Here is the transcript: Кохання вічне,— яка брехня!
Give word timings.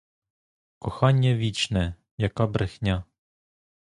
Кохання 0.79 1.35
вічне,— 1.35 1.95
яка 2.17 2.47
брехня! 2.47 3.03